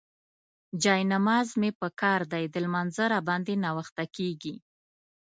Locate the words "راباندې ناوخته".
3.13-4.03